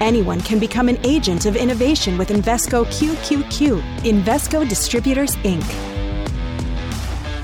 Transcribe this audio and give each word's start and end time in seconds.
Anyone 0.00 0.40
can 0.40 0.58
become 0.58 0.88
an 0.88 0.98
agent 1.04 1.46
of 1.46 1.56
innovation 1.56 2.18
with 2.18 2.28
Invesco 2.28 2.84
QQQ. 2.86 3.80
Invesco 4.00 4.68
Distributors, 4.68 5.36
Inc. 5.36 5.62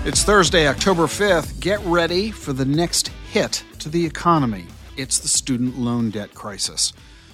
It's 0.07 0.23
Thursday, 0.23 0.66
October 0.66 1.02
5th. 1.02 1.61
Get 1.61 1.80
ready 1.80 2.30
for 2.30 2.52
the 2.52 2.65
next 2.65 3.09
hit 3.30 3.65
to 3.80 3.88
the 3.88 4.07
economy. 4.07 4.66
It's 4.97 5.19
the 5.19 5.29
student 5.29 5.79
loan 5.79 6.11
debt 6.11 6.34
crisis. 6.34 6.93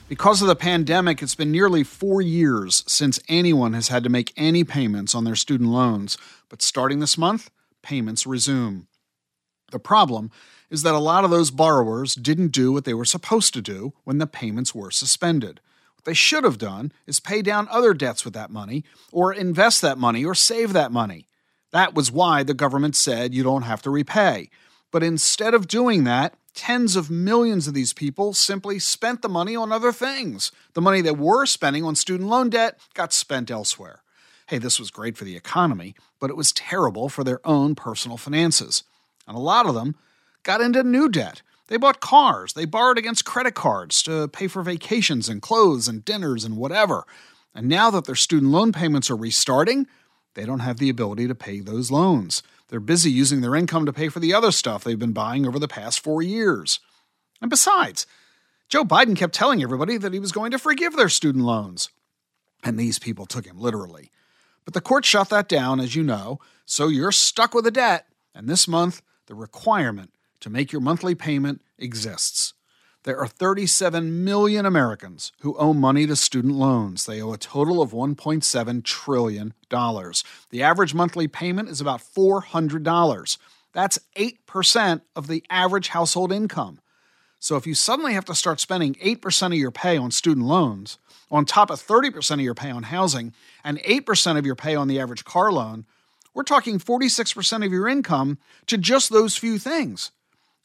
Because 0.09 0.43
of 0.43 0.49
the 0.49 0.57
pandemic, 0.57 1.23
it's 1.23 1.35
been 1.35 1.51
nearly 1.51 1.83
four 1.83 2.21
years 2.21 2.85
since 2.87 3.19
anyone 3.29 3.73
has 3.73 3.89
had 3.89 4.05
to 4.05 4.11
make 4.11 4.33
any 4.37 4.63
payments 4.63 5.15
on 5.15 5.25
their 5.25 5.35
student 5.35 5.71
loans. 5.71 6.19
But 6.49 6.61
starting 6.61 7.01
this 7.01 7.17
month, 7.17 7.51
payments 7.83 8.27
resume. 8.27 8.87
The 9.75 9.81
problem 9.81 10.31
is 10.71 10.85
that 10.85 10.95
a 10.95 11.01
lot 11.01 11.25
of 11.25 11.31
those 11.31 11.51
borrowers 11.51 12.15
didn't 12.15 12.53
do 12.53 12.71
what 12.71 12.85
they 12.85 12.95
were 12.95 13.05
supposed 13.05 13.53
to 13.55 13.61
do 13.61 13.93
when 14.05 14.19
the 14.19 14.27
payments 14.29 14.73
were 14.73 14.93
suspended. 14.93 15.59
What 15.97 16.05
they 16.05 16.15
should 16.15 16.45
have 16.45 16.59
done 16.59 16.93
is 17.09 17.19
pay 17.19 17.43
down 17.43 17.67
other 17.73 17.93
debts 17.93 18.25
with 18.25 18.35
that 18.35 18.53
money, 18.53 18.85
or 19.11 19.33
invest 19.33 19.83
that 19.83 19.99
money, 19.99 20.25
or 20.25 20.33
save 20.33 20.73
that 20.75 20.93
money. 20.93 21.27
That 21.73 21.93
was 21.93 22.13
why 22.13 22.45
the 22.45 22.55
government 22.55 22.95
said 22.95 23.35
you 23.35 23.43
don't 23.43 23.63
have 23.63 23.83
to 23.83 23.91
repay. 23.91 24.49
But 24.93 25.03
instead 25.03 25.55
of 25.55 25.67
doing 25.67 26.05
that, 26.05 26.35
tens 26.55 26.95
of 26.95 27.11
millions 27.11 27.67
of 27.67 27.75
these 27.75 27.93
people 27.93 28.33
simply 28.33 28.79
spent 28.79 29.23
the 29.23 29.29
money 29.29 29.57
on 29.57 29.73
other 29.73 29.91
things. 29.91 30.53
The 30.75 30.83
money 30.83 31.01
they 31.01 31.11
were 31.11 31.47
spending 31.47 31.83
on 31.83 31.97
student 31.97 32.31
loan 32.31 32.49
debt 32.49 32.79
got 32.95 33.13
spent 33.13 33.51
elsewhere. 33.51 34.05
Hey, 34.47 34.59
this 34.59 34.79
was 34.79 34.93
great 34.93 35.17
for 35.17 35.25
the 35.25 35.37
economy, 35.37 35.97
but 36.21 36.31
it 36.31 36.37
was 36.37 36.53
terrible 36.53 37.09
for 37.09 37.25
their 37.25 37.45
own 37.45 37.75
personal 37.75 38.17
finances. 38.17 38.85
And 39.27 39.37
a 39.37 39.41
lot 39.41 39.67
of 39.67 39.75
them 39.75 39.97
got 40.43 40.61
into 40.61 40.83
new 40.83 41.09
debt. 41.09 41.43
They 41.69 41.77
bought 41.79 42.01
cars, 42.01 42.53
they 42.53 42.67
borrowed 42.67 42.99
against 42.99 43.25
credit 43.25 43.55
cards 43.55 44.03
to 44.03 44.29
pay 44.29 44.49
for 44.49 44.63
vacations 44.63 45.29
and 45.29 45.41
clothes 45.41 45.89
and 45.89 46.05
dinners 46.05 46.45
and 46.45 46.57
whatever. 46.57 47.05
And 47.55 47.69
now 47.69 47.91
that 47.91 48.05
their 48.05 48.15
student 48.15 48.53
loan 48.53 48.73
payments 48.73 49.11
are 49.11 49.17
restarting, 49.17 49.87
they 50.35 50.45
don't 50.45 50.59
have 50.59 50.79
the 50.79 50.91
ability 50.91 51.27
to 51.29 51.35
pay 51.35 51.61
those 51.61 51.91
loans. 51.91 52.43
They're 52.69 52.81
busy 52.81 53.11
using 53.11 53.41
their 53.41 53.55
income 53.55 53.87
to 53.87 53.93
pay 53.93 54.09
for 54.09 54.21
the 54.21 54.35
other 54.35 54.51
stuff 54.51 54.85
they've 54.85 54.99
been 54.99 55.13
buying 55.13 55.47
over 55.47 55.59
the 55.59 55.69
past 55.69 56.01
four 56.01 56.23
years. 56.23 56.81
And 57.41 57.49
besides, 57.49 58.07
Joe 58.69 58.85
Biden 58.85 59.17
kept 59.17 59.35
telling 59.35 59.63
everybody 59.63 59.97
that 59.97 60.13
he 60.13 60.19
was 60.19 60.33
going 60.33 60.51
to 60.51 60.59
forgive 60.59 60.97
their 60.97 61.09
student 61.09 61.45
loans. 61.45 61.89
And 62.63 62.79
these 62.79 62.99
people 62.99 63.27
took 63.27 63.47
him 63.47 63.59
literally. 63.59 64.11
But 64.65 64.75
the 64.75 64.81
court 64.81 65.05
shut 65.05 65.29
that 65.29 65.49
down, 65.49 65.79
as 65.79 65.95
you 65.95 66.03
know, 66.03 66.41
so 66.65 66.89
you're 66.89 67.13
stuck 67.13 67.55
with 67.55 67.67
a 67.67 67.71
debt. 67.71 68.07
And 68.35 68.49
this 68.49 68.67
month, 68.67 69.03
the 69.27 69.35
requirement 69.35 70.13
to 70.41 70.51
make 70.51 70.73
your 70.73 70.81
monthly 70.81 71.15
payment 71.15 71.63
exists. 71.79 72.55
There 73.05 73.19
are 73.19 73.27
37 73.27 74.25
million 74.25 74.65
Americans 74.65 75.33
who 75.41 75.57
owe 75.59 75.75
money 75.75 76.07
to 76.07 76.17
student 76.17 76.55
loans. 76.55 77.05
They 77.05 77.21
owe 77.21 77.35
a 77.35 77.39
total 77.39 77.83
of 77.83 77.93
$1.7 77.93 78.85
trillion. 78.85 79.55
The 79.71 80.63
average 80.63 80.95
monthly 80.95 81.29
payment 81.29 81.69
is 81.69 81.83
about 81.83 82.01
$400. 82.01 83.39
That's 83.75 83.99
8% 84.17 85.03
of 85.15 85.27
the 85.27 85.45
average 85.51 85.89
household 85.89 86.33
income. 86.33 86.81
So 87.41 87.57
if 87.57 87.67
you 87.67 87.75
suddenly 87.75 88.15
have 88.15 88.25
to 88.25 88.35
start 88.35 88.59
spending 88.59 88.95
8% 88.95 89.47
of 89.49 89.55
your 89.59 89.71
pay 89.71 89.99
on 89.99 90.11
student 90.11 90.47
loans, 90.47 90.99
on 91.31 91.45
top 91.45 91.71
of 91.71 91.79
30% 91.79 92.33
of 92.33 92.41
your 92.41 92.55
pay 92.55 92.71
on 92.71 92.85
housing, 92.85 93.35
and 93.63 93.79
8% 93.81 94.39
of 94.39 94.47
your 94.47 94.55
pay 94.55 94.75
on 94.75 94.89
the 94.89 94.99
average 94.99 95.27
car 95.27 95.53
loan, 95.53 95.85
we're 96.35 96.43
talking 96.43 96.79
46% 96.79 97.65
of 97.65 97.73
your 97.73 97.89
income 97.89 98.39
to 98.67 98.77
just 98.77 99.11
those 99.11 99.37
few 99.37 99.59
things. 99.59 100.11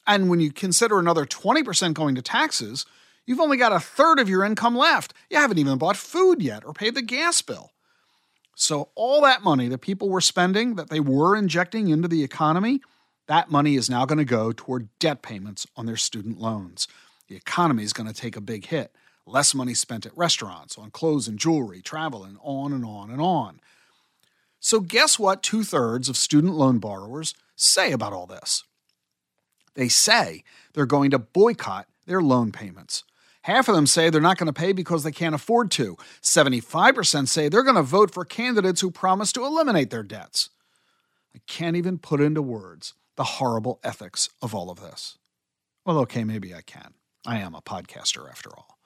And 0.08 0.30
when 0.30 0.40
you 0.40 0.52
consider 0.52 1.00
another 1.00 1.26
20% 1.26 1.94
going 1.94 2.16
to 2.16 2.22
taxes, 2.22 2.86
you've 3.26 3.40
only 3.40 3.58
got 3.58 3.72
a 3.72 3.80
third 3.80 4.20
of 4.20 4.28
your 4.28 4.44
income 4.44 4.76
left. 4.76 5.14
You 5.30 5.38
haven't 5.38 5.60
even 5.60 5.78
bought 5.78 5.98
food 5.98 6.42
yet 6.42 6.66
or 6.66 6.74
paid 6.74 6.96
the 6.96 7.04
gas 7.04 7.42
bill. 7.42 7.72
So, 8.56 8.90
all 8.96 9.22
that 9.22 9.42
money 9.44 9.70
that 9.70 9.78
people 9.78 10.10
were 10.10 10.20
spending, 10.20 10.76
that 10.76 10.90
they 10.90 11.00
were 11.00 11.34
injecting 11.34 11.88
into 11.88 12.10
the 12.10 12.24
economy, 12.24 12.82
that 13.28 13.50
money 13.50 13.76
is 13.76 13.90
now 13.90 14.06
going 14.06 14.18
to 14.18 14.26
go 14.26 14.52
toward 14.52 14.90
debt 15.00 15.22
payments 15.22 15.66
on 15.78 15.86
their 15.86 15.96
student 15.96 16.42
loans. 16.42 16.88
The 17.30 17.38
economy 17.38 17.84
is 17.84 17.94
going 17.94 18.10
to 18.10 18.14
take 18.14 18.36
a 18.36 18.42
big 18.42 18.66
hit. 18.66 18.94
Less 19.26 19.54
money 19.54 19.76
spent 19.76 20.06
at 20.06 20.18
restaurants, 20.18 20.78
on 20.78 20.90
clothes 20.92 21.28
and 21.28 21.38
jewelry, 21.40 21.82
travel, 21.82 22.26
and 22.26 22.38
on 22.42 22.74
and 22.74 22.84
on 22.84 23.12
and 23.12 23.22
on. 23.22 23.62
So, 24.60 24.80
guess 24.80 25.18
what 25.18 25.42
two 25.42 25.64
thirds 25.64 26.10
of 26.10 26.18
student 26.18 26.54
loan 26.54 26.80
borrowers 26.80 27.34
say 27.56 27.92
about 27.92 28.14
all 28.14 28.26
this? 28.26 28.64
They 29.76 29.88
say 29.88 30.44
they're 30.74 30.86
going 30.86 31.12
to 31.12 31.20
boycott 31.20 31.88
their 32.06 32.22
loan 32.22 32.52
payments. 32.52 33.04
Half 33.44 33.70
of 33.70 33.76
them 33.76 33.88
say 33.88 34.10
they're 34.10 34.20
not 34.20 34.38
going 34.38 34.48
to 34.48 34.54
pay 34.54 34.74
because 34.74 35.04
they 35.04 35.12
can't 35.12 35.36
afford 35.36 35.72
to. 35.72 35.98
75% 36.22 37.28
say 37.28 37.48
they're 37.48 37.64
going 37.64 37.76
to 37.76 37.82
vote 37.82 38.12
for 38.12 38.26
candidates 38.26 38.82
who 38.82 38.92
promise 38.92 39.32
to 39.32 39.46
eliminate 39.46 39.90
their 39.90 40.04
debts. 40.04 40.50
I 41.34 41.40
can't 41.48 41.78
even 41.78 41.98
put 41.98 42.22
into 42.22 42.42
words 42.42 42.94
the 43.16 43.24
horrible 43.24 43.80
ethics 43.84 44.30
of 44.42 44.54
all 44.54 44.70
of 44.70 44.80
this. 44.80 45.18
Well, 45.86 45.98
okay, 46.00 46.24
maybe 46.24 46.54
I 46.54 46.62
can. 46.62 46.94
I 47.26 47.40
am 47.40 47.56
a 47.56 47.62
podcaster 47.62 48.30
after 48.30 48.50
all. 48.50 48.78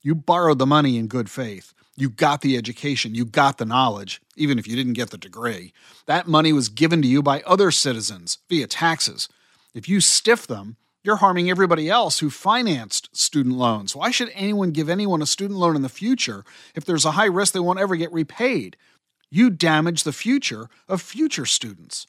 You 0.00 0.14
borrowed 0.14 0.58
the 0.58 0.66
money 0.66 0.96
in 0.96 1.06
good 1.06 1.30
faith. 1.30 1.73
You 1.96 2.10
got 2.10 2.40
the 2.40 2.56
education. 2.56 3.14
You 3.14 3.24
got 3.24 3.58
the 3.58 3.64
knowledge, 3.64 4.20
even 4.36 4.58
if 4.58 4.66
you 4.66 4.74
didn't 4.74 4.94
get 4.94 5.10
the 5.10 5.18
degree. 5.18 5.72
That 6.06 6.26
money 6.26 6.52
was 6.52 6.68
given 6.68 7.02
to 7.02 7.08
you 7.08 7.22
by 7.22 7.42
other 7.42 7.70
citizens 7.70 8.38
via 8.48 8.66
taxes. 8.66 9.28
If 9.74 9.88
you 9.88 10.00
stiff 10.00 10.46
them, 10.46 10.76
you're 11.04 11.16
harming 11.16 11.50
everybody 11.50 11.88
else 11.88 12.18
who 12.18 12.30
financed 12.30 13.14
student 13.14 13.56
loans. 13.56 13.94
Why 13.94 14.10
should 14.10 14.30
anyone 14.34 14.70
give 14.70 14.88
anyone 14.88 15.22
a 15.22 15.26
student 15.26 15.60
loan 15.60 15.76
in 15.76 15.82
the 15.82 15.88
future 15.88 16.44
if 16.74 16.84
there's 16.84 17.04
a 17.04 17.12
high 17.12 17.26
risk 17.26 17.52
they 17.52 17.60
won't 17.60 17.78
ever 17.78 17.94
get 17.94 18.12
repaid? 18.12 18.76
You 19.30 19.50
damage 19.50 20.04
the 20.04 20.12
future 20.12 20.68
of 20.88 21.02
future 21.02 21.44
students. 21.44 22.06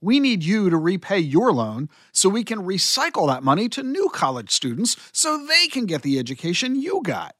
We 0.00 0.18
need 0.18 0.42
you 0.42 0.68
to 0.68 0.76
repay 0.76 1.20
your 1.20 1.52
loan 1.52 1.88
so 2.10 2.28
we 2.28 2.42
can 2.42 2.66
recycle 2.66 3.28
that 3.28 3.44
money 3.44 3.68
to 3.68 3.84
new 3.84 4.08
college 4.08 4.50
students 4.50 4.96
so 5.12 5.46
they 5.46 5.68
can 5.68 5.86
get 5.86 6.02
the 6.02 6.18
education 6.18 6.74
you 6.74 7.00
got. 7.04 7.36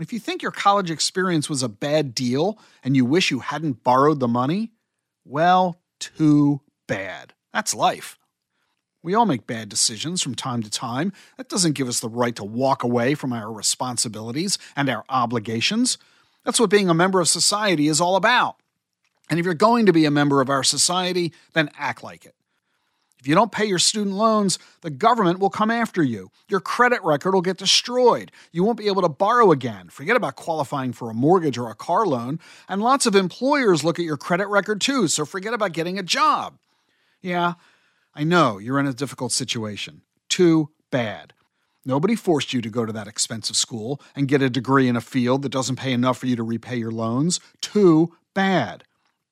If 0.00 0.12
you 0.12 0.18
think 0.18 0.42
your 0.42 0.50
college 0.50 0.90
experience 0.90 1.50
was 1.50 1.62
a 1.62 1.68
bad 1.68 2.14
deal 2.14 2.58
and 2.82 2.96
you 2.96 3.04
wish 3.04 3.30
you 3.30 3.40
hadn't 3.40 3.84
borrowed 3.84 4.20
the 4.20 4.28
money, 4.28 4.72
well, 5.24 5.80
too 5.98 6.60
bad. 6.86 7.34
That's 7.52 7.74
life. 7.74 8.18
We 9.02 9.14
all 9.14 9.26
make 9.26 9.46
bad 9.46 9.68
decisions 9.68 10.22
from 10.22 10.34
time 10.34 10.62
to 10.62 10.70
time. 10.70 11.12
That 11.36 11.48
doesn't 11.48 11.72
give 11.72 11.88
us 11.88 12.00
the 12.00 12.08
right 12.08 12.36
to 12.36 12.44
walk 12.44 12.82
away 12.82 13.14
from 13.14 13.32
our 13.32 13.50
responsibilities 13.50 14.58
and 14.76 14.88
our 14.88 15.04
obligations. 15.08 15.98
That's 16.44 16.60
what 16.60 16.70
being 16.70 16.90
a 16.90 16.94
member 16.94 17.20
of 17.20 17.28
society 17.28 17.88
is 17.88 18.00
all 18.00 18.16
about. 18.16 18.56
And 19.30 19.38
if 19.38 19.44
you're 19.44 19.54
going 19.54 19.86
to 19.86 19.92
be 19.92 20.04
a 20.04 20.10
member 20.10 20.40
of 20.40 20.50
our 20.50 20.64
society, 20.64 21.32
then 21.54 21.70
act 21.78 22.02
like 22.02 22.26
it. 22.26 22.34
If 23.20 23.28
you 23.28 23.34
don't 23.34 23.52
pay 23.52 23.66
your 23.66 23.78
student 23.78 24.16
loans, 24.16 24.58
the 24.80 24.90
government 24.90 25.38
will 25.38 25.50
come 25.50 25.70
after 25.70 26.02
you. 26.02 26.30
Your 26.48 26.60
credit 26.60 27.02
record 27.02 27.34
will 27.34 27.42
get 27.42 27.58
destroyed. 27.58 28.32
You 28.50 28.64
won't 28.64 28.78
be 28.78 28.86
able 28.86 29.02
to 29.02 29.08
borrow 29.10 29.52
again. 29.52 29.90
Forget 29.90 30.16
about 30.16 30.36
qualifying 30.36 30.92
for 30.94 31.10
a 31.10 31.14
mortgage 31.14 31.58
or 31.58 31.70
a 31.70 31.74
car 31.74 32.06
loan. 32.06 32.40
And 32.68 32.82
lots 32.82 33.04
of 33.04 33.14
employers 33.14 33.84
look 33.84 33.98
at 33.98 34.06
your 34.06 34.16
credit 34.16 34.48
record 34.48 34.80
too, 34.80 35.06
so 35.06 35.26
forget 35.26 35.52
about 35.52 35.72
getting 35.72 35.98
a 35.98 36.02
job. 36.02 36.58
Yeah, 37.20 37.54
I 38.14 38.24
know 38.24 38.58
you're 38.58 38.80
in 38.80 38.86
a 38.86 38.94
difficult 38.94 39.32
situation. 39.32 40.00
Too 40.30 40.70
bad. 40.90 41.34
Nobody 41.84 42.14
forced 42.14 42.52
you 42.52 42.60
to 42.62 42.70
go 42.70 42.86
to 42.86 42.92
that 42.92 43.08
expensive 43.08 43.56
school 43.56 44.00
and 44.14 44.28
get 44.28 44.42
a 44.42 44.50
degree 44.50 44.88
in 44.88 44.96
a 44.96 45.00
field 45.00 45.42
that 45.42 45.52
doesn't 45.52 45.76
pay 45.76 45.92
enough 45.92 46.18
for 46.18 46.26
you 46.26 46.36
to 46.36 46.42
repay 46.42 46.76
your 46.76 46.90
loans. 46.90 47.40
Too 47.60 48.14
bad. 48.34 48.84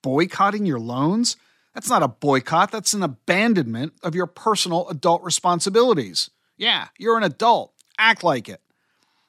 Boycotting 0.02 0.66
your 0.66 0.78
loans? 0.80 1.36
That's 1.74 1.88
not 1.88 2.02
a 2.02 2.08
boycott, 2.08 2.70
that's 2.70 2.94
an 2.94 3.02
abandonment 3.02 3.92
of 4.02 4.14
your 4.14 4.26
personal 4.26 4.88
adult 4.88 5.22
responsibilities. 5.22 6.30
Yeah, 6.56 6.88
you're 6.98 7.16
an 7.16 7.22
adult. 7.22 7.72
Act 7.98 8.24
like 8.24 8.48
it. 8.48 8.60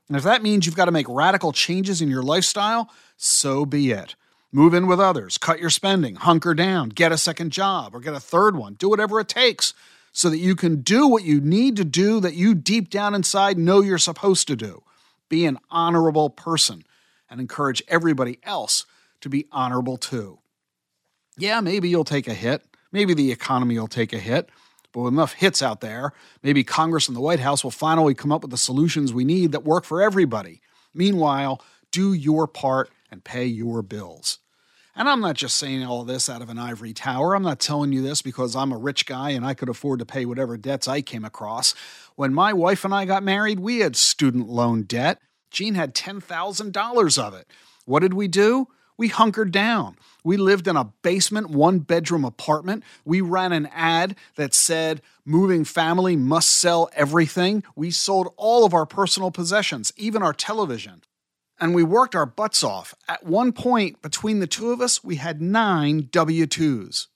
And 0.08 0.18
if 0.18 0.24
that 0.24 0.42
means 0.42 0.66
you've 0.66 0.76
got 0.76 0.86
to 0.86 0.92
make 0.92 1.08
radical 1.08 1.52
changes 1.52 2.02
in 2.02 2.10
your 2.10 2.24
lifestyle, 2.24 2.90
so 3.16 3.66
be 3.66 3.92
it. 3.92 4.16
Move 4.52 4.74
in 4.74 4.88
with 4.88 5.00
others, 5.00 5.38
cut 5.38 5.60
your 5.60 5.70
spending, 5.70 6.16
hunker 6.16 6.56
down, 6.56 6.90
get 6.90 7.12
a 7.12 7.18
second 7.18 7.52
job, 7.52 7.94
or 7.94 8.00
get 8.00 8.16
a 8.16 8.20
third 8.20 8.56
one. 8.56 8.74
Do 8.74 8.90
whatever 8.90 9.20
it 9.20 9.28
takes 9.28 9.76
so 10.12 10.30
that 10.32 10.40
you 10.40 10.56
can 10.56 10.82
do 10.82 11.08
what 11.08 11.24
you 11.24 11.40
need 11.40 11.76
to 11.76 11.86
do 11.86 12.20
that 12.20 12.34
you 12.34 12.56
deep 12.56 12.90
down 12.90 13.14
inside 13.14 13.60
know 13.60 13.82
you're 13.82 14.00
supposed 14.00 14.48
to 14.48 14.56
do. 14.56 14.82
Be 15.30 15.46
an 15.46 15.60
honorable 15.70 16.32
person 16.32 16.84
and 17.30 17.40
encourage 17.40 17.84
everybody 17.88 18.40
else 18.42 18.88
to 19.22 19.30
be 19.30 19.46
honorable 19.52 19.98
too. 19.98 20.40
Yeah, 21.40 21.62
maybe 21.62 21.90
you'll 21.90 22.04
take 22.04 22.28
a 22.28 22.34
hit. 22.34 22.64
Maybe 22.92 23.14
the 23.14 23.32
economy 23.32 23.80
will 23.80 23.88
take 23.88 24.14
a 24.14 24.20
hit. 24.20 24.50
But 24.92 25.02
with 25.02 25.14
enough 25.14 25.34
hits 25.34 25.62
out 25.62 25.82
there, 25.82 26.14
maybe 26.42 26.64
Congress 26.64 27.08
and 27.08 27.16
the 27.16 27.22
White 27.22 27.40
House 27.40 27.64
will 27.64 27.72
finally 27.72 28.14
come 28.14 28.32
up 28.32 28.42
with 28.42 28.52
the 28.52 28.58
solutions 28.58 29.14
we 29.14 29.24
need 29.24 29.52
that 29.52 29.64
work 29.64 29.86
for 29.86 30.02
everybody. 30.02 30.62
Meanwhile, 30.94 31.62
do 31.92 32.14
your 32.14 32.48
part 32.48 32.90
and 33.12 33.24
pay 33.24 33.46
your 33.46 33.82
bills. 33.82 34.40
And 34.96 35.08
I'm 35.08 35.22
not 35.22 35.36
just 35.36 35.56
saying 35.58 35.84
all 35.86 36.04
this 36.04 36.30
out 36.30 36.42
of 36.42 36.50
an 36.50 36.58
ivory 36.58 36.94
tower. 36.94 37.36
I'm 37.36 37.44
not 37.44 37.60
telling 37.60 37.94
you 37.94 38.02
this 38.02 38.22
because 38.22 38.56
I'm 38.56 38.72
a 38.72 38.78
rich 38.78 39.06
guy 39.06 39.30
and 39.30 39.46
I 39.46 39.54
could 39.54 39.70
afford 39.70 40.00
to 40.00 40.06
pay 40.06 40.26
whatever 40.26 40.58
debts 40.58 40.88
I 40.88 41.02
came 41.02 41.24
across. 41.24 41.74
When 42.16 42.34
my 42.34 42.52
wife 42.52 42.84
and 42.84 42.94
I 42.94 43.06
got 43.06 43.24
married, 43.24 43.60
we 43.60 43.80
had 43.80 43.96
student 43.96 44.50
loan 44.50 44.84
debt. 44.84 45.20
Jean 45.52 45.76
had 45.76 45.96
$10,000 45.96 47.24
of 47.24 47.34
it. 47.34 47.48
What 47.86 48.02
did 48.02 48.14
we 48.14 48.28
do? 48.28 48.68
We 49.00 49.08
hunkered 49.08 49.54
down. 49.54 49.96
We 50.26 50.36
lived 50.36 50.68
in 50.68 50.76
a 50.76 50.84
basement, 50.84 51.50
one 51.50 51.80
bedroom 51.80 52.26
apartment. 52.26 52.84
We 53.06 53.22
ran 53.22 53.54
an 53.54 53.68
ad 53.68 54.18
that 54.36 54.54
said, 54.54 55.02
Moving 55.24 55.64
family 55.64 56.18
must 56.18 56.50
sell 56.50 56.90
everything. 56.92 57.64
We 57.78 57.92
sold 57.92 58.34
all 58.36 58.66
of 58.66 58.74
our 58.74 58.86
personal 58.86 59.32
possessions, 59.32 59.94
even 59.96 60.22
our 60.22 60.34
television. 60.34 61.02
And 61.62 61.74
we 61.74 61.82
worked 61.82 62.14
our 62.14 62.26
butts 62.26 62.62
off. 62.62 62.94
At 63.08 63.26
one 63.26 63.54
point, 63.54 64.02
between 64.02 64.40
the 64.40 64.48
two 64.48 64.72
of 64.72 64.82
us, 64.82 65.02
we 65.02 65.16
had 65.16 65.42
nine 65.42 66.10
W 66.12 66.46
2s. 66.46 67.08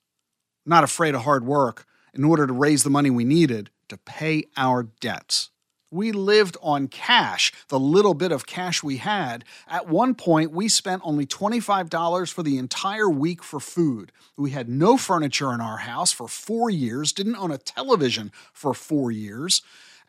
Not 0.65 0.85
afraid 0.85 1.15
of 1.15 1.23
hard 1.23 1.45
work 1.45 1.85
in 2.13 2.23
order 2.23 2.47
to 2.47 2.53
raise 2.53 2.83
the 2.83 2.89
money 2.89 3.09
we 3.09 3.25
needed 3.25 3.71
to 3.89 3.97
pay 3.97 4.45
our 4.55 4.83
debts. 4.83 5.49
We 5.93 6.11
lived 6.11 6.57
on 6.63 6.87
cash, 6.87 7.53
the 7.67 7.79
little 7.79 8.15
bit 8.15 8.31
of 8.31 8.47
cash 8.47 8.81
we 8.81 8.97
had. 8.97 9.45
At 9.67 9.87
one 9.87 10.15
point, 10.15 10.51
we 10.51 10.67
spent 10.67 11.03
only 11.05 11.27
$25 11.27 12.33
for 12.33 12.41
the 12.41 12.57
entire 12.57 13.07
week 13.07 13.43
for 13.43 13.59
food. 13.59 14.11
We 14.35 14.49
had 14.49 14.67
no 14.67 14.97
furniture 14.97 15.53
in 15.53 15.61
our 15.61 15.77
house 15.77 16.11
for 16.11 16.27
four 16.27 16.71
years, 16.71 17.13
didn't 17.13 17.35
own 17.35 17.51
a 17.51 17.59
television 17.59 18.31
for 18.51 18.73
four 18.73 19.11
years, 19.11 19.61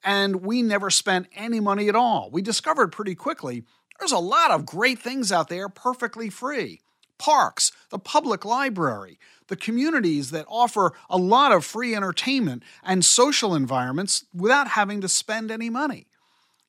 and 0.03 0.37
we 0.37 0.63
never 0.63 0.89
spent 0.89 1.27
any 1.37 1.61
money 1.61 1.91
at 1.91 1.97
all. 1.97 2.31
We 2.33 2.41
discovered 2.41 2.91
pretty 2.91 3.15
quickly 3.15 3.65
there's 3.99 4.11
a 4.11 4.19
lot 4.19 4.53
of 4.53 4.65
great 4.65 4.99
things 4.99 5.31
out 5.31 5.49
there 5.49 5.69
perfectly 5.69 6.31
free 6.31 6.81
parks, 7.19 7.73
the 7.91 7.99
public 7.99 8.45
library, 8.45 9.19
the 9.49 9.57
communities 9.57 10.31
that 10.31 10.47
offer 10.49 10.93
a 11.11 11.19
lot 11.19 11.53
of 11.53 11.65
free 11.65 11.95
entertainment 11.95 12.63
and 12.83 13.05
social 13.05 13.55
environments 13.55 14.25
without 14.35 14.69
having 14.69 15.01
to 15.01 15.09
spend 15.09 15.51
any 15.51 15.71
money. 15.71 16.07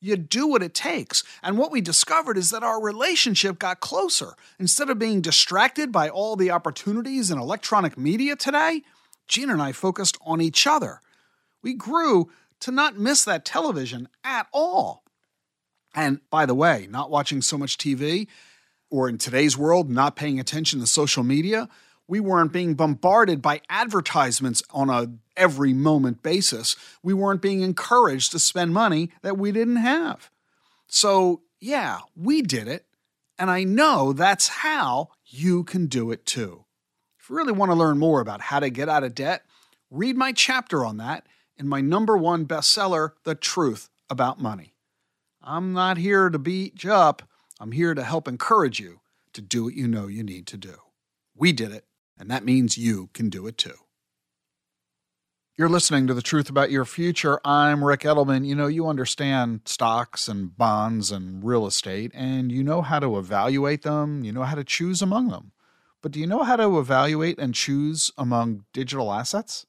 You 0.01 0.17
do 0.17 0.45
what 0.45 0.61
it 0.61 0.73
takes. 0.73 1.23
And 1.41 1.57
what 1.57 1.71
we 1.71 1.81
discovered 1.81 2.37
is 2.37 2.51
that 2.51 2.63
our 2.63 2.81
relationship 2.81 3.57
got 3.57 3.79
closer. 3.79 4.35
Instead 4.59 4.89
of 4.89 4.99
being 4.99 5.21
distracted 5.21 5.91
by 5.91 6.09
all 6.09 6.35
the 6.35 6.51
opportunities 6.51 7.31
in 7.31 7.39
electronic 7.39 7.97
media 7.97 8.35
today, 8.35 8.81
Jean 9.27 9.49
and 9.49 9.61
I 9.61 9.71
focused 9.71 10.17
on 10.23 10.41
each 10.41 10.67
other. 10.67 11.01
We 11.63 11.73
grew 11.73 12.29
to 12.59 12.71
not 12.71 12.97
miss 12.97 13.23
that 13.25 13.45
television 13.45 14.07
at 14.23 14.47
all. 14.53 15.03
And 15.95 16.19
by 16.29 16.45
the 16.45 16.53
way, 16.53 16.87
not 16.89 17.09
watching 17.09 17.41
so 17.41 17.57
much 17.57 17.77
TV, 17.77 18.27
or 18.89 19.09
in 19.09 19.17
today's 19.17 19.57
world, 19.57 19.89
not 19.89 20.15
paying 20.15 20.39
attention 20.39 20.79
to 20.79 20.87
social 20.87 21.23
media, 21.23 21.69
we 22.07 22.19
weren't 22.19 22.53
being 22.53 22.75
bombarded 22.75 23.41
by 23.41 23.61
advertisements 23.69 24.61
on 24.71 24.89
a 24.89 25.11
every 25.35 25.73
moment 25.73 26.23
basis. 26.23 26.75
We 27.03 27.13
weren't 27.13 27.41
being 27.41 27.61
encouraged 27.61 28.31
to 28.31 28.39
spend 28.39 28.73
money 28.73 29.11
that 29.21 29.37
we 29.37 29.51
didn't 29.51 29.77
have. 29.77 30.29
So, 30.87 31.41
yeah, 31.59 31.99
we 32.15 32.41
did 32.41 32.67
it. 32.67 32.85
And 33.37 33.51
I 33.51 33.63
know 33.63 34.13
that's 34.13 34.47
how 34.47 35.09
you 35.25 35.63
can 35.63 35.87
do 35.87 36.11
it 36.11 36.25
too. 36.25 36.65
If 37.19 37.29
you 37.29 37.35
really 37.35 37.51
want 37.51 37.71
to 37.71 37.75
learn 37.75 37.97
more 37.97 38.21
about 38.21 38.39
how 38.39 38.59
to 38.59 38.69
get 38.69 38.87
out 38.87 39.03
of 39.03 39.15
debt, 39.15 39.43
read 39.89 40.15
my 40.15 40.31
chapter 40.31 40.85
on 40.85 40.97
that 40.97 41.25
in 41.57 41.67
my 41.67 41.81
number 41.81 42.15
one 42.15 42.45
bestseller, 42.45 43.11
The 43.23 43.35
Truth 43.35 43.89
About 44.09 44.39
Money. 44.39 44.73
I'm 45.41 45.73
not 45.73 45.97
here 45.97 46.29
to 46.29 46.39
beat 46.39 46.83
you 46.83 46.93
up. 46.93 47.23
I'm 47.65 47.71
here 47.71 47.95
to 47.95 48.03
help 48.03 48.27
encourage 48.27 48.79
you 48.79 48.99
to 49.33 49.41
do 49.41 49.63
what 49.63 49.73
you 49.73 49.87
know 49.87 50.05
you 50.05 50.21
need 50.21 50.45
to 50.45 50.55
do. 50.55 50.75
We 51.35 51.51
did 51.51 51.71
it, 51.71 51.85
and 52.15 52.29
that 52.29 52.45
means 52.45 52.77
you 52.77 53.09
can 53.11 53.27
do 53.27 53.47
it 53.47 53.57
too. 53.57 53.73
You're 55.57 55.67
listening 55.67 56.05
to 56.05 56.13
The 56.13 56.21
Truth 56.21 56.47
About 56.47 56.69
Your 56.69 56.85
Future. 56.85 57.39
I'm 57.43 57.83
Ric 57.83 58.01
Edelman. 58.01 58.45
You 58.45 58.53
know, 58.53 58.67
you 58.67 58.87
understand 58.87 59.61
stocks 59.65 60.27
and 60.27 60.55
bonds 60.55 61.11
and 61.11 61.43
real 61.43 61.65
estate, 61.65 62.11
and 62.13 62.51
you 62.51 62.63
know 62.63 62.83
how 62.83 62.99
to 62.99 63.17
evaluate 63.17 63.81
them, 63.81 64.23
you 64.23 64.31
know 64.31 64.43
how 64.43 64.53
to 64.53 64.63
choose 64.63 65.01
among 65.01 65.29
them. 65.29 65.51
But 66.03 66.11
do 66.11 66.19
you 66.19 66.27
know 66.27 66.43
how 66.43 66.57
to 66.57 66.77
evaluate 66.77 67.39
and 67.39 67.55
choose 67.55 68.11
among 68.15 68.65
digital 68.73 69.11
assets? 69.11 69.65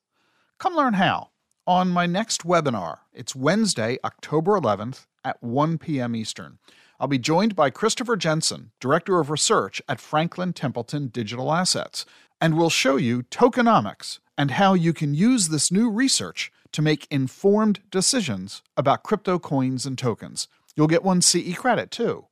Come 0.59 0.75
learn 0.75 0.93
how 0.93 1.31
on 1.67 1.89
my 1.89 2.05
next 2.05 2.43
webinar. 2.43 2.99
It's 3.15 3.35
Wednesday, 3.35 3.97
October 4.05 4.53
11th 4.53 5.07
at 5.27 5.43
1 5.43 5.79
p.m. 5.79 6.15
Eastern. 6.15 6.59
I'll 7.01 7.09
be 7.09 7.19
joined 7.19 7.57
by 7.57 7.69
Christopher 7.69 8.17
Jensen, 8.17 8.71
Director 8.81 9.19
of 9.19 9.29
Research 9.29 9.83
at 9.89 10.01
Franklin 10.01 10.53
Templeton 10.53 11.09
Digital 11.09 11.53
Assets, 11.53 12.07
and 12.41 12.57
we'll 12.57 12.71
show 12.71 12.97
you 12.97 13.25
tokenomics 13.25 14.21
and 14.39 14.53
how 14.53 14.75
you 14.75 14.93
can 14.93 15.15
use 15.15 15.49
this 15.49 15.73
new 15.73 15.91
research 15.91 16.53
to 16.71 16.81
make 16.81 17.09
informed 17.11 17.81
decisions 17.91 18.63
about 18.77 19.03
crypto 19.03 19.39
coins 19.39 19.85
and 19.85 19.99
tokens. 19.99 20.47
You'll 20.77 20.87
get 20.87 21.03
one 21.03 21.21
CE 21.21 21.57
credit 21.57 21.91
too. 21.91 22.27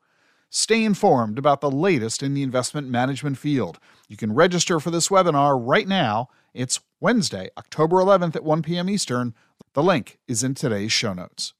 Stay 0.51 0.85
informed 0.85 1.37
about 1.37 1.61
the 1.61 1.71
latest 1.71 2.23
in 2.23 2.33
the 2.33 2.43
investment 2.45 2.89
management 2.89 3.39
field. 3.39 3.81
You 4.09 4.17
can 4.17 4.35
register 4.35 4.79
for 4.79 4.93
this 4.93 5.09
webinar 5.09 5.61
right 5.61 5.89
now. 5.89 6.29
It's 6.53 6.79
Wednesday, 7.01 7.51
October 7.59 7.97
11th 7.97 8.37
at 8.37 8.45
1 8.45 8.63
p.m. 8.63 8.89
Eastern. 8.89 9.35
The 9.73 9.83
link 9.83 10.21
is 10.29 10.45
in 10.45 10.55
today's 10.55 10.93
show 10.93 11.13
notes. 11.13 11.55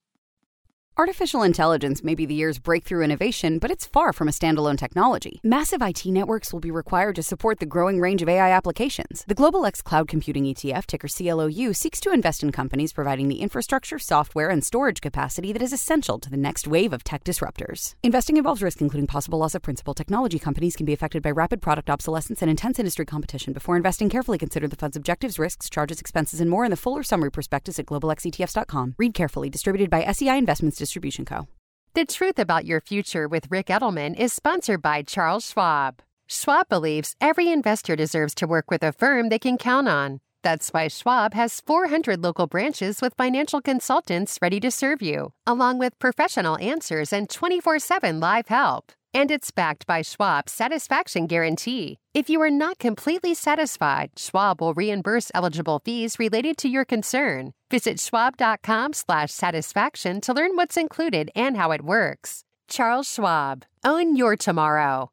Artificial 0.97 1.43
intelligence 1.43 2.05
may 2.05 2.15
be 2.15 2.25
the 2.25 2.37
year's 2.37 2.61
breakthrough 2.61 3.03
innovation, 3.03 3.59
but 3.59 3.69
it's 3.69 3.85
far 3.85 4.13
from 4.13 4.29
a 4.29 4.31
standalone 4.31 4.79
technology. 4.79 5.41
Massive 5.43 5.83
IT 5.83 6.07
networks 6.07 6.53
will 6.53 6.61
be 6.61 6.71
required 6.71 7.17
to 7.17 7.23
support 7.25 7.59
the 7.59 7.67
growing 7.67 8.01
range 8.01 8.23
of 8.23 8.29
AI 8.29 8.53
applications. 8.53 9.25
The 9.27 9.35
Global 9.35 9.67
X 9.67 9.83
Cloud 9.83 10.07
Computing 10.07 10.45
ETF, 10.45 10.87
ticker 10.87 11.09
CLOU, 11.09 11.75
seeks 11.75 11.99
to 11.99 12.13
invest 12.13 12.45
in 12.45 12.53
companies 12.53 12.93
providing 12.93 13.27
the 13.27 13.41
infrastructure, 13.41 13.99
software, 13.99 14.51
and 14.51 14.65
storage 14.65 15.01
capacity 15.01 15.53
that 15.53 15.63
is 15.63 15.73
essential 15.73 16.21
to 16.21 16.31
the 16.31 16.37
next 16.37 16.69
wave 16.69 16.93
of 16.93 17.03
tech 17.03 17.25
disruptors. 17.25 17.97
Investing 18.05 18.37
involves 18.37 18.63
risk, 18.63 18.81
including 18.81 19.09
possible 19.09 19.41
loss 19.41 19.57
of 19.57 19.63
principal. 19.63 19.95
Technology 19.95 20.39
companies 20.39 20.77
can 20.77 20.87
be 20.87 20.93
affected 20.93 21.25
by 21.25 21.33
rapid 21.33 21.61
product 21.61 21.91
obsolescence 21.91 22.41
and 22.41 22.49
intense 22.49 22.79
industry 22.79 23.05
competition. 23.05 23.53
Before 23.53 23.77
investing, 23.77 24.09
carefully 24.09 24.39
consider 24.39 24.69
the 24.69 24.77
fund's 24.77 24.97
objectives, 24.97 25.41
risks, 25.41 25.69
charges, 25.69 25.99
expenses, 25.99 26.41
and 26.41 26.49
more 26.49 26.65
in 26.65 26.71
the 26.71 26.77
fuller 26.77 27.03
summary 27.03 27.33
prospectus 27.33 27.81
at 27.81 27.87
globalxetfs.com. 27.87 28.95
Read 28.97 29.13
carefully. 29.13 29.51
Distributed 29.51 29.91
by 29.91 30.05
SEI 30.13 30.39
Investments 30.39 30.84
Distribution 30.85 31.25
Co. 31.25 31.49
The 31.95 32.05
Truth 32.05 32.39
About 32.39 32.67
Your 32.67 32.81
Future 32.81 33.27
with 33.27 33.51
Ric 33.51 33.69
Edelman 33.69 34.15
is 34.19 34.35
sponsored 34.35 34.83
by 34.83 35.03
Charles 35.03 35.49
Schwab. 35.49 36.03
Schwab 36.27 36.69
believes 36.69 37.17
every 37.23 37.51
investor 37.51 37.97
deserves 37.97 38.35
to 38.35 38.47
work 38.47 38.71
with 38.71 38.83
a 38.83 38.93
firm 38.93 39.29
they 39.29 39.39
can 39.39 39.57
count 39.57 39.89
on. 39.89 40.21
That's 40.43 40.69
why 40.75 40.89
Schwab 40.89 41.33
has 41.33 41.63
400 41.63 42.23
local 42.23 42.47
branches 42.47 43.01
with 43.01 43.15
financial 43.17 43.63
consultants 43.63 44.39
ready 44.43 44.61
to 44.61 44.71
serve 44.71 45.01
you, 45.01 45.33
along 45.47 45.79
with 45.79 45.99
professional 45.99 46.59
answers 46.59 47.15
and 47.15 47.31
24 47.31 47.79
7 47.79 48.21
live 48.21 48.49
help. 48.49 48.93
And 49.15 49.31
it's 49.31 49.53
backed 49.53 49.87
by 49.87 50.03
Schwab's 50.03 50.53
satisfaction 50.53 51.29
guarantee. 51.29 52.01
If 52.13 52.29
you 52.29 52.43
are 52.43 52.51
not 52.51 52.81
completely 52.81 53.33
satisfied, 53.33 54.11
Schwab 54.17 54.61
will 54.61 54.75
reimburse 54.75 55.31
eligible 55.35 55.81
fees 55.85 56.19
related 56.19 56.57
to 56.59 56.69
your 56.69 56.85
concern. 56.85 57.53
Visit 57.71 58.01
schwab.com/satisfaction 58.01 60.21
to 60.21 60.33
learn 60.33 60.57
what's 60.57 60.77
included 60.77 61.31
and 61.37 61.57
how 61.57 61.71
it 61.71 61.85
works. 61.85 62.43
Charles 62.69 63.09
Schwab. 63.09 63.65
Own 63.85 64.17
your 64.17 64.35
tomorrow. 64.37 65.13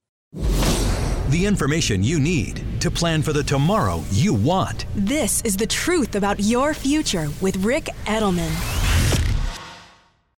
The 1.30 1.46
information 1.46 2.04
you 2.04 2.20
need 2.20 2.66
to 2.82 2.90
plan 2.90 3.22
for 3.22 3.34
the 3.34 3.44
tomorrow 3.44 4.04
you 4.12 4.34
want. 4.34 4.88
This 4.96 5.44
is 5.44 5.56
the 5.56 5.68
truth 5.68 6.16
about 6.16 6.40
your 6.40 6.74
future 6.74 7.30
with 7.40 7.56
Ric 7.58 7.86
Edelman. 8.06 8.81